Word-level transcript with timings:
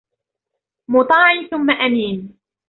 مُطَاعٍ 0.87 1.47
ثَمَّ 1.51 1.69
أَمِينٍ 1.71 2.37